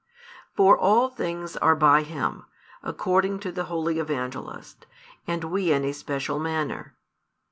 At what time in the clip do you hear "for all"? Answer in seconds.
0.55-1.09